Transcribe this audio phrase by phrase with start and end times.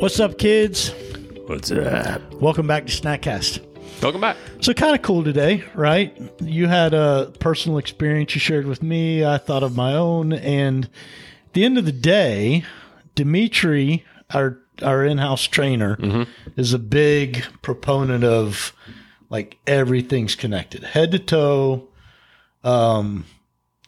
[0.00, 0.92] What's up, kids?
[1.46, 2.34] What's up?
[2.34, 3.60] Welcome back to Snackcast.
[4.02, 4.36] Welcome back.
[4.60, 6.16] So, kind of cool today, right?
[6.40, 9.24] You had a personal experience you shared with me.
[9.24, 10.32] I thought of my own.
[10.32, 12.64] And at the end of the day,
[13.14, 16.26] Dimitri, our our in-house trainer,
[16.56, 18.72] is a big proponent of
[19.30, 21.88] like everything's connected, head to toe,
[22.62, 23.24] um,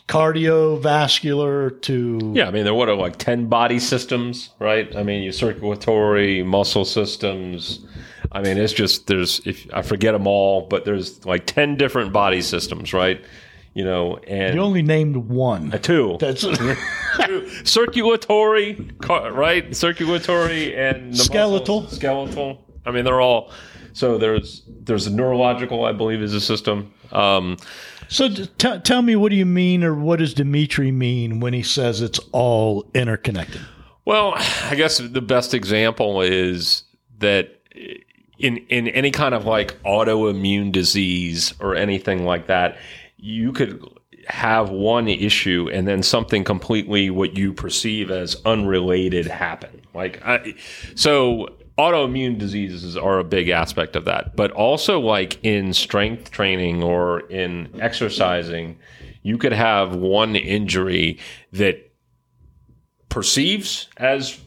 [0.09, 4.95] cardiovascular to Yeah, I mean, there what are like ten body systems, right?
[4.97, 7.85] I mean, your circulatory, muscle systems.
[8.33, 12.13] I mean, it's just there's if I forget them all, but there's like ten different
[12.13, 13.25] body systems, right?
[13.75, 15.71] You know, and You only named one.
[15.73, 16.41] a two, That's
[17.27, 17.49] Two.
[17.65, 19.75] circulatory, right?
[19.77, 21.83] Circulatory and the Skeletal.
[21.83, 22.65] muscles, skeletal.
[22.87, 23.51] I mean, they're all.
[23.93, 26.93] So there's there's a neurological, I believe, is a system.
[27.13, 27.57] Um,
[28.09, 28.29] so.
[28.29, 32.01] T- tell me, what do you mean, or what does Dimitri mean when he says
[32.01, 33.61] it's all interconnected?
[34.05, 36.85] Well, I guess the best example is
[37.19, 37.57] that
[38.39, 42.79] in in any kind of like autoimmune disease or anything like that,
[43.17, 43.85] you could
[44.29, 49.83] have one issue and then something completely what you perceive as unrelated happen.
[49.95, 50.55] Like I,
[50.95, 51.49] so
[51.79, 57.21] autoimmune diseases are a big aspect of that, but also like in strength training or
[57.31, 58.79] in exercising,
[59.23, 61.19] you could have one injury
[61.53, 61.93] that
[63.09, 64.41] perceives as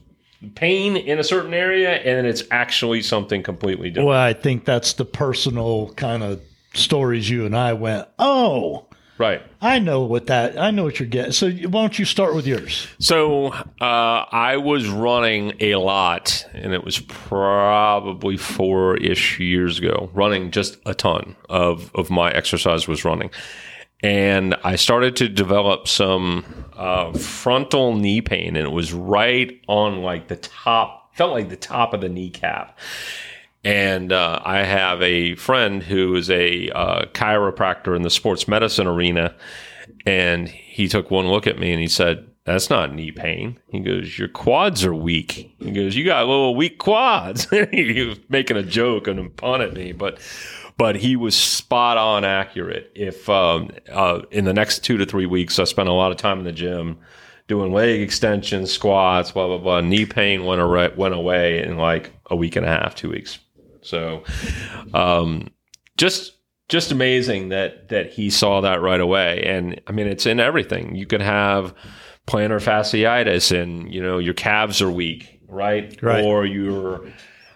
[0.56, 4.08] pain in a certain area and it's actually something completely different.
[4.08, 6.42] Well, I think that's the personal kind of
[6.74, 8.08] stories you and I went.
[8.18, 8.89] Oh,
[9.20, 9.42] Right.
[9.60, 10.58] I know what that.
[10.58, 11.34] I know what you're getting.
[11.34, 12.88] So why don't you start with yours?
[13.00, 20.10] So uh, I was running a lot, and it was probably four ish years ago,
[20.14, 23.30] running just a ton of, of my exercise was running.
[24.02, 26.46] And I started to develop some
[26.78, 31.58] uh, frontal knee pain, and it was right on like the top, felt like the
[31.58, 32.80] top of the kneecap.
[33.64, 38.88] And uh, I have a friend who is a uh, chiropractor in the sports medicine
[38.88, 39.36] arena.
[40.06, 43.60] And he took one look at me and he said, That's not knee pain.
[43.68, 45.54] He goes, Your quads are weak.
[45.60, 47.50] He goes, You got little weak quads.
[47.72, 50.20] he was making a joke and a pun at me, but.
[50.78, 52.90] But he was spot on accurate.
[52.96, 56.16] If um, uh, in the next two to three weeks, I spent a lot of
[56.16, 57.00] time in the gym
[57.50, 59.82] doing leg extensions, squats, blah blah blah.
[59.82, 63.40] Knee pain went away, went away in like a week and a half, two weeks.
[63.82, 64.24] So,
[64.94, 65.50] um,
[65.98, 66.34] just
[66.70, 69.44] just amazing that that he saw that right away.
[69.44, 70.96] And I mean, it's in everything.
[70.96, 71.74] You could have
[72.28, 75.98] plantar fasciitis, and you know your calves are weak, right?
[76.02, 76.24] Right.
[76.24, 77.02] Or you're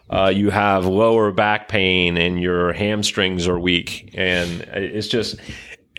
[0.10, 5.38] uh, you have lower back pain and your hamstrings are weak, and it's just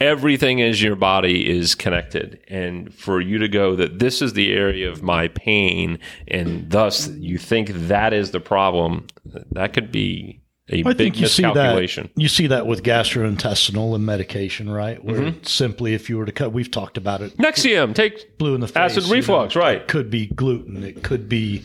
[0.01, 4.53] everything is your body is connected and for you to go that this is the
[4.53, 5.97] area of my pain
[6.27, 9.07] and thus you think that is the problem
[9.53, 10.41] that could be
[10.71, 11.55] a I big think you see that.
[11.55, 15.03] miscalculation You see that with gastrointestinal and medication, right?
[15.05, 15.43] Where Mm-hmm.
[15.45, 17.37] simply, if you were to cut, we've talked about it.
[17.37, 18.77] nexium take Blue in the face.
[18.77, 20.83] acid you know, reflux right It could be gluten.
[20.83, 21.65] It could be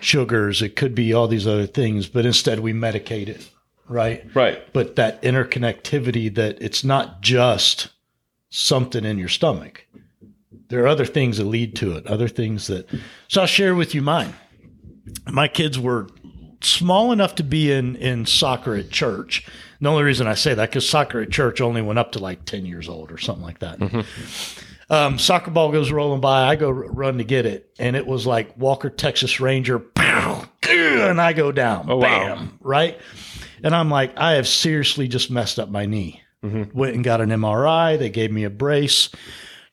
[0.00, 0.62] sugars.
[0.62, 2.06] It could be all these other things.
[2.08, 3.46] But instead, we medicate it,
[3.88, 4.24] right?
[4.34, 7.90] right but that interconnectivity that it's not just
[8.48, 9.86] something in your stomach.
[10.68, 12.88] There are other things that lead to it, other things that.
[13.28, 14.34] So I'll share with you mine.
[15.26, 16.08] My kids were
[16.62, 19.46] small enough to be in, in soccer at church.
[19.80, 22.44] The only reason I say that because soccer at church only went up to like
[22.44, 24.04] 10 years old or something like that.
[24.90, 26.48] Um, soccer ball goes rolling by.
[26.48, 30.44] I go r- run to get it, and it was like Walker Texas Ranger, pow,
[30.68, 32.34] and I go down, Oh, wow.
[32.34, 32.98] bam, right.
[33.62, 36.20] And I'm like, I have seriously just messed up my knee.
[36.42, 37.98] Went and got an MRI.
[37.98, 39.10] They gave me a brace.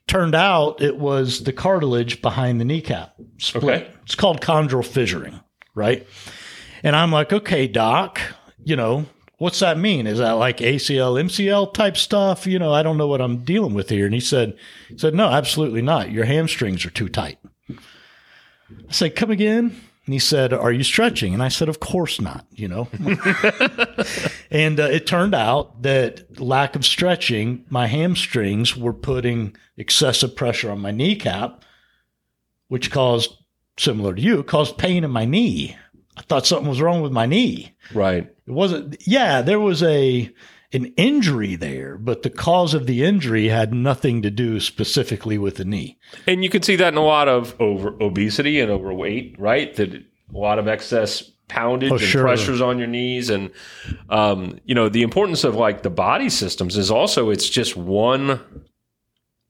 [0.05, 3.63] Turned out it was the cartilage behind the kneecap split.
[3.63, 3.91] Okay.
[4.03, 5.41] It's called chondral fissuring,
[5.75, 6.05] right?
[6.83, 8.19] And I'm like, okay, doc,
[8.63, 9.05] you know,
[9.37, 10.07] what's that mean?
[10.07, 12.47] Is that like ACL, MCL type stuff?
[12.47, 14.05] You know, I don't know what I'm dealing with here.
[14.05, 16.11] And he said, he said, no, absolutely not.
[16.11, 17.39] Your hamstrings are too tight.
[17.69, 19.75] I said, come again.
[20.07, 21.33] And he said, Are you stretching?
[21.33, 22.87] And I said, Of course not, you know.
[24.49, 30.71] and uh, it turned out that lack of stretching, my hamstrings were putting excessive pressure
[30.71, 31.65] on my kneecap,
[32.69, 33.35] which caused,
[33.77, 35.75] similar to you, caused pain in my knee.
[36.17, 37.73] I thought something was wrong with my knee.
[37.93, 40.29] right It wasn't, yeah, there was a,
[40.73, 45.55] an injury there, but the cause of the injury had nothing to do specifically with
[45.55, 45.97] the knee.
[46.25, 49.73] And you can see that in a lot of over obesity and overweight, right?
[49.75, 52.23] That a lot of excess poundage Oh, and sure.
[52.23, 53.51] pressures on your knees, and
[54.09, 58.41] um, you know the importance of like the body systems is also it's just one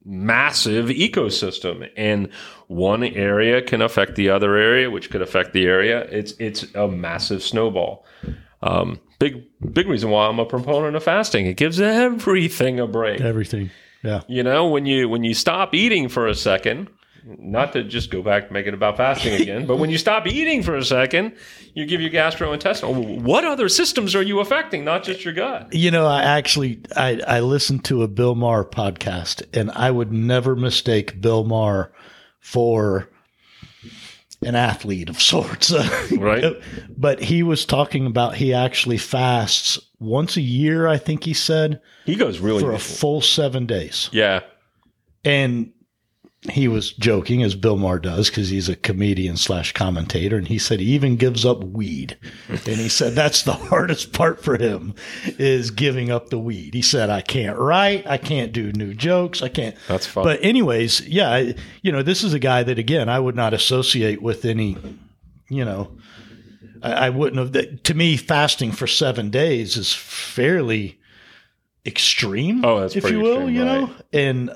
[0.08, 1.88] massive ecosystem.
[1.96, 2.30] And
[2.66, 6.02] one area can affect the other area which could affect the area.
[6.10, 8.04] It's it's a massive snowball.
[8.62, 11.46] Um, big big reason why i'm a proponent of fasting.
[11.46, 13.20] It gives everything a break.
[13.20, 13.70] Everything.
[14.02, 14.22] Yeah.
[14.28, 16.88] you know when you when you stop eating for a second
[17.38, 20.62] not to just go back make it about fasting again but when you stop eating
[20.62, 21.34] for a second
[21.74, 25.90] you give your gastrointestinal what other systems are you affecting not just your gut You
[25.90, 30.56] know, I actually I, I listened to a Bill Maher podcast, and I would never
[30.56, 31.92] mistake Bill Maher
[32.40, 33.08] for
[34.42, 35.72] an athlete of sorts.
[36.18, 36.56] Right.
[36.96, 41.80] but he was talking about he actually fasts once a year, I think he said,
[42.06, 44.08] he goes really for a full seven days.
[44.12, 44.40] yeah
[45.24, 45.72] And
[46.50, 50.36] he was joking, as Bill Maher does, because he's a comedian slash commentator.
[50.36, 52.16] And he said he even gives up weed.
[52.48, 54.94] and he said that's the hardest part for him
[55.26, 56.74] is giving up the weed.
[56.74, 58.06] He said, I can't write.
[58.06, 59.42] I can't do new jokes.
[59.42, 59.74] I can't.
[59.88, 60.22] That's fun.
[60.22, 63.52] But, anyways, yeah, I- you know, this is a guy that, again, I would not
[63.52, 64.76] associate with any,
[65.48, 65.96] you know,
[66.82, 67.52] I, I wouldn't have.
[67.52, 71.00] That, to me, fasting for seven days is fairly
[71.84, 72.64] extreme.
[72.64, 74.02] Oh, that's if pretty you will, extreme, you know, right.
[74.12, 74.50] and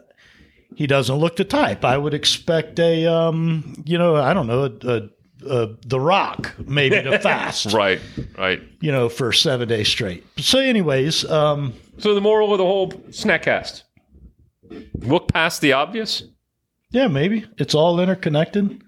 [0.76, 1.84] he doesn't look the type.
[1.84, 5.08] I would expect a, um, you know, I don't know, a, a,
[5.48, 8.00] a The Rock maybe to fast, right
[8.38, 10.24] right you know, for seven days straight.
[10.38, 13.82] So, anyways, um, so the moral of the whole snackcast
[14.94, 16.24] look past the obvious
[16.92, 18.82] yeah, maybe it's all interconnected.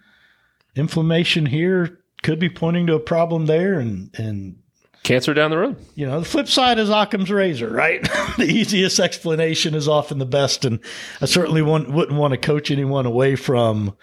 [0.76, 4.56] Inflammation here could be pointing to a problem there, and and
[5.04, 8.02] cancer down the road you know, the flip side is Occam's razor, right?
[8.38, 10.80] the easiest explanation is often the best, and
[11.20, 13.96] I certainly wouldn't, wouldn't want to coach anyone away from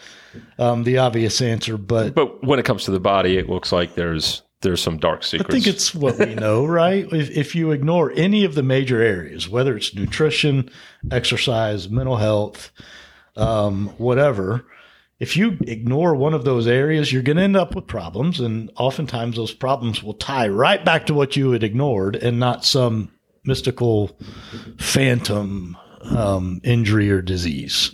[0.57, 1.77] um, the obvious answer.
[1.77, 5.24] But but when it comes to the body it looks like there's there's some dark
[5.24, 7.06] secrets I think it's what we know, right?
[7.12, 10.69] If, if you ignore any of the major areas, whether it's nutrition,
[11.09, 12.71] exercise, mental health,
[13.36, 14.65] um, whatever,
[15.21, 18.39] if you ignore one of those areas, you're going to end up with problems.
[18.39, 22.65] And oftentimes those problems will tie right back to what you had ignored and not
[22.65, 23.12] some
[23.45, 24.18] mystical
[24.79, 27.94] phantom um, injury or disease.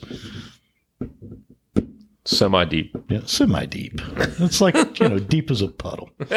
[2.23, 3.99] semi deep Yeah, semi deep.
[4.39, 6.09] It's like, you know, deep as a puddle.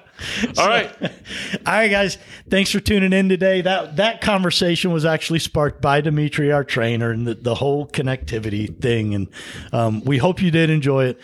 [0.58, 0.94] all right
[1.66, 2.18] All right, guys.
[2.48, 3.60] Thanks for tuning in today.
[3.60, 8.80] That that conversation was actually sparked by Dimitri, our trainer, and the, the whole connectivity
[8.80, 9.14] thing.
[9.14, 9.28] And
[9.72, 11.20] um, we hope you did enjoy it.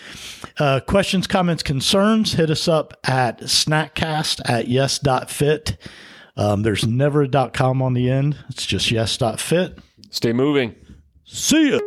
[0.59, 5.77] Uh, questions, comments, concerns, hit us up at snackcast at yes.fit.
[6.37, 8.37] Um, there's never a dot com on the end.
[8.49, 9.79] It's just yes.fit.
[10.11, 10.75] stay moving
[11.25, 11.79] See ya.